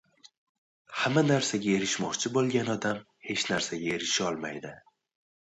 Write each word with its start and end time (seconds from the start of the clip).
•Hamma 1.01 1.23
narsaga 1.27 1.69
erishmoqchi 1.79 2.31
bo‘lgan 2.39 2.73
odam 2.77 3.03
hech 3.29 3.45
narsaga 3.53 3.95
erisholmaydi. 4.01 4.75